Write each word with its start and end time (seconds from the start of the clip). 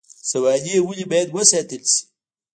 سوانح 0.29 0.73
ولې 0.87 1.05
باید 1.11 1.29
وساتل 1.35 1.83
شي؟ 1.93 1.99